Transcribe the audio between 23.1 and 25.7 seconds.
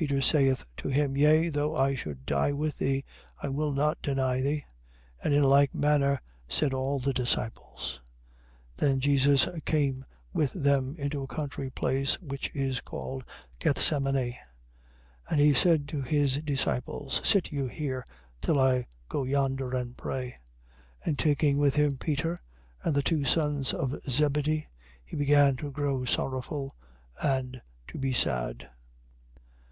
sons of Zebedee, he began to